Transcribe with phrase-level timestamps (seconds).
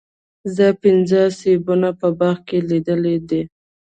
[0.55, 3.41] زه پنځه سیبونه په باغ کې لیدلي دي.